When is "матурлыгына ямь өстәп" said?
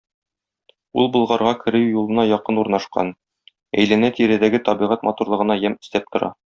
5.11-6.15